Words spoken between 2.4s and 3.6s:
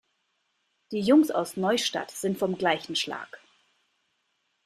gleichen Schlag.